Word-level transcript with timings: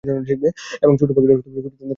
এবং 0.83 0.93
ছোট্ট 0.99 1.11
পাখিটা 1.15 1.33
খুশিতে 1.35 1.51
মেতে 1.55 1.69
উঠল। 1.69 1.81